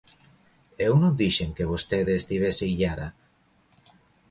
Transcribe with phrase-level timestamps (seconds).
[0.87, 3.07] Eu non dixen que vostede estivese illada.